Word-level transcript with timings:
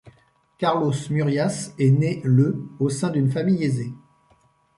Carlos 0.57 0.95
Murias 1.11 1.75
est 1.77 1.91
né 1.91 2.21
le 2.23 2.59
au 2.79 2.89
sein 2.89 3.11
d'une 3.11 3.29
famille 3.29 3.63
aisée. 3.63 3.93